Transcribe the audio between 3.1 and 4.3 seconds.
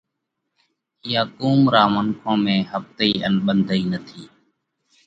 ان ٻنڌئِي نٿِي